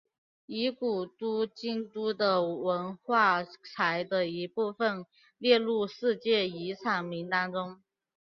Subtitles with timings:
[0.47, 5.05] 以古都京都的文化财的一部份
[5.37, 7.79] 列入世界遗产名单中。